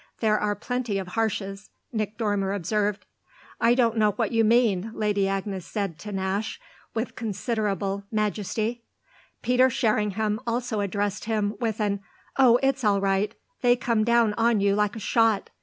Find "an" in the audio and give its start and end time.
11.79-11.99